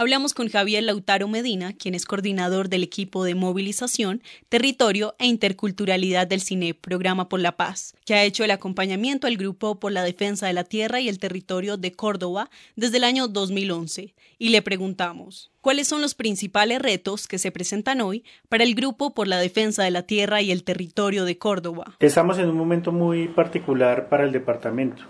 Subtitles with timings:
[0.00, 6.26] Hablamos con Javier Lautaro Medina, quien es coordinador del equipo de movilización, territorio e interculturalidad
[6.26, 10.02] del CINE, Programa por la Paz, que ha hecho el acompañamiento al Grupo por la
[10.02, 14.14] Defensa de la Tierra y el Territorio de Córdoba desde el año 2011.
[14.38, 19.12] Y le preguntamos, ¿cuáles son los principales retos que se presentan hoy para el Grupo
[19.12, 21.96] por la Defensa de la Tierra y el Territorio de Córdoba?
[22.00, 25.02] Estamos en un momento muy particular para el departamento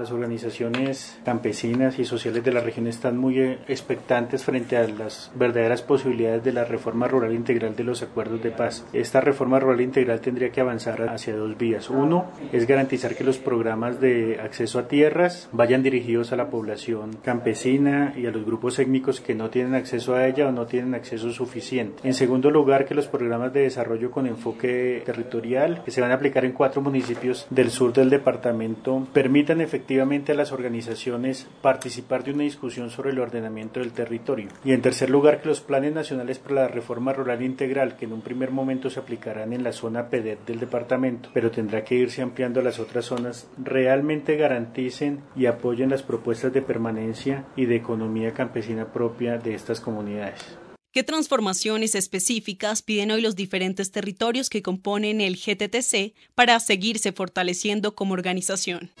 [0.00, 5.30] las organizaciones campesinas y sociales de la región están muy eh, expectantes frente a las
[5.34, 8.86] verdaderas posibilidades de la reforma rural integral de los acuerdos de paz.
[8.94, 11.90] Esta reforma rural integral tendría que avanzar hacia dos vías.
[11.90, 17.18] Uno es garantizar que los programas de acceso a tierras vayan dirigidos a la población
[17.22, 20.94] campesina y a los grupos étnicos que no tienen acceso a ella o no tienen
[20.94, 22.00] acceso suficiente.
[22.04, 26.14] En segundo lugar, que los programas de desarrollo con enfoque territorial que se van a
[26.14, 32.22] aplicar en cuatro municipios del sur del departamento permitan efectivamente efectivamente a las organizaciones participar
[32.22, 34.46] de una discusión sobre el ordenamiento del territorio.
[34.64, 38.12] Y en tercer lugar, que los planes nacionales para la reforma rural integral, que en
[38.12, 42.22] un primer momento se aplicarán en la zona PEDET del departamento, pero tendrá que irse
[42.22, 47.74] ampliando a las otras zonas, realmente garanticen y apoyen las propuestas de permanencia y de
[47.74, 50.56] economía campesina propia de estas comunidades.
[50.92, 57.96] ¿Qué transformaciones específicas piden hoy los diferentes territorios que componen el GTTC para seguirse fortaleciendo
[57.96, 58.92] como organización?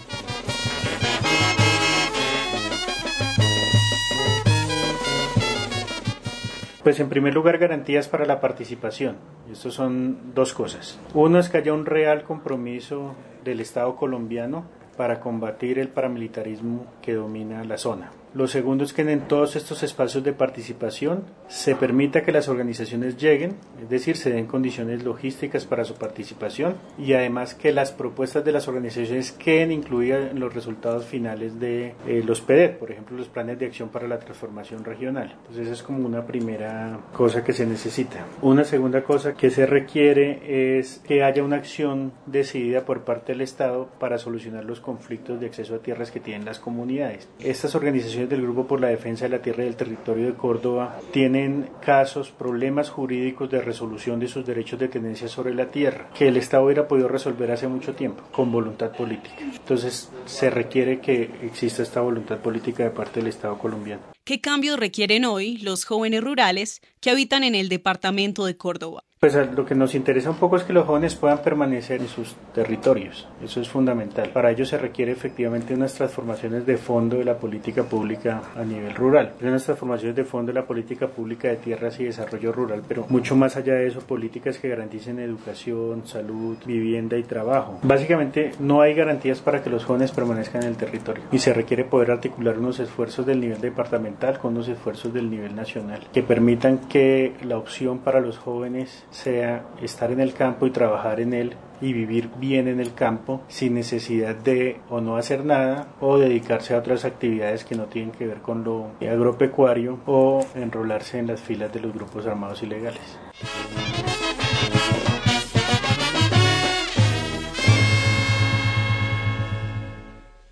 [6.82, 9.16] Pues en primer lugar garantías para la participación.
[9.52, 10.98] Estos son dos cosas.
[11.14, 14.64] Uno es que haya un real compromiso del Estado colombiano
[14.96, 18.10] para combatir el paramilitarismo que domina la zona.
[18.32, 23.16] Lo segundo es que en todos estos espacios de participación se permita que las organizaciones
[23.16, 28.44] lleguen, es decir, se den condiciones logísticas para su participación y además que las propuestas
[28.44, 33.16] de las organizaciones queden incluidas en los resultados finales de eh, los PEDET, por ejemplo,
[33.16, 35.34] los planes de acción para la transformación regional.
[35.40, 38.24] Entonces, esa es como una primera cosa que se necesita.
[38.42, 43.40] Una segunda cosa que se requiere es que haya una acción decidida por parte del
[43.40, 47.28] Estado para solucionar los conflictos de acceso a tierras que tienen las comunidades.
[47.40, 50.98] Estas organizaciones del Grupo por la Defensa de la Tierra y del Territorio de Córdoba
[51.12, 56.28] tienen casos, problemas jurídicos de resolución de sus derechos de tenencia sobre la tierra, que
[56.28, 59.36] el Estado hubiera podido resolver hace mucho tiempo, con voluntad política.
[59.40, 64.02] Entonces, se requiere que exista esta voluntad política de parte del Estado colombiano.
[64.24, 69.04] ¿Qué cambios requieren hoy los jóvenes rurales que habitan en el departamento de Córdoba?
[69.22, 72.34] Pues lo que nos interesa un poco es que los jóvenes puedan permanecer en sus
[72.54, 73.28] territorios.
[73.44, 74.30] Eso es fundamental.
[74.30, 78.94] Para ello se requiere efectivamente unas transformaciones de fondo de la política pública a nivel
[78.94, 79.34] rural.
[79.42, 83.36] Unas transformaciones de fondo de la política pública de tierras y desarrollo rural, pero mucho
[83.36, 87.78] más allá de eso, políticas que garanticen educación, salud, vivienda y trabajo.
[87.82, 91.84] Básicamente no hay garantías para que los jóvenes permanezcan en el territorio y se requiere
[91.84, 96.88] poder articular unos esfuerzos del nivel departamental con unos esfuerzos del nivel nacional que permitan
[96.88, 101.56] que la opción para los jóvenes sea estar en el campo y trabajar en él
[101.80, 106.74] y vivir bien en el campo sin necesidad de o no hacer nada o dedicarse
[106.74, 111.40] a otras actividades que no tienen que ver con lo agropecuario o enrolarse en las
[111.40, 113.00] filas de los grupos armados ilegales.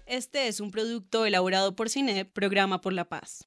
[0.06, 3.36] Este es un producto elaborado por CINE, Programa por la Paz.